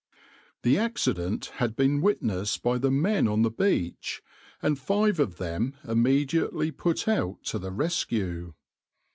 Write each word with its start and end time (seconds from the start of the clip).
\par 0.03 0.19
The 0.63 0.77
accident 0.79 1.45
had 1.57 1.75
been 1.75 2.01
witnessed 2.01 2.63
by 2.63 2.79
the 2.79 2.89
men 2.89 3.27
on 3.27 3.43
the 3.43 3.51
beach, 3.51 4.23
and 4.59 4.79
five 4.79 5.19
of 5.19 5.37
them 5.37 5.75
immediately 5.87 6.71
put 6.71 7.07
out 7.07 7.43
to 7.43 7.59
the 7.59 7.69
rescue. 7.69 8.55